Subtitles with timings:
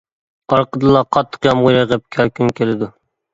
[0.55, 2.91] ئارقىدىنلا قاتتىق يامغۇر يېغىپ، كەلكۈن كېلىدۇ.